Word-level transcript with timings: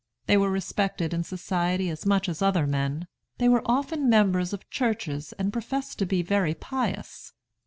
They 0.25 0.35
were 0.35 0.49
respected 0.49 1.13
in 1.13 1.23
society 1.23 1.87
as 1.91 2.07
much 2.07 2.27
as 2.27 2.41
other 2.41 2.65
men. 2.65 3.05
They 3.37 3.47
were 3.47 3.61
often 3.67 4.09
members 4.09 4.51
of 4.51 4.67
churches 4.71 5.31
and 5.33 5.53
professed 5.53 5.99
to 5.99 6.07
be 6.07 6.23
very 6.23 6.55
pious. 6.55 7.33